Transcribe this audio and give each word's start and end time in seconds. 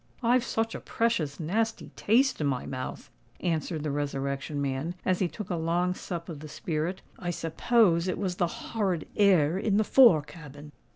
"I've 0.23 0.43
such 0.43 0.73
a 0.73 0.79
precious 0.79 1.39
nasty 1.39 1.91
taste 1.95 2.41
in 2.41 2.47
my 2.47 2.65
mouth," 2.65 3.11
answered 3.39 3.83
the 3.83 3.91
Resurrection 3.91 4.59
Man, 4.59 4.95
as 5.05 5.19
he 5.19 5.27
took 5.27 5.51
a 5.51 5.55
long 5.55 5.93
sup 5.93 6.27
of 6.27 6.39
the 6.39 6.49
spirit. 6.49 7.03
"I 7.19 7.29
suppose 7.29 8.07
it 8.07 8.17
was 8.17 8.37
the 8.37 8.47
horrid 8.47 9.07
air 9.15 9.59
in 9.59 9.77
the 9.77 9.83
fore 9.83 10.23
cabin." 10.23 10.71